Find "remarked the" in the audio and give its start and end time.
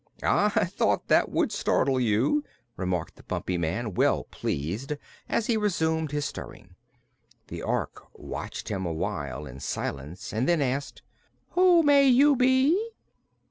2.75-3.23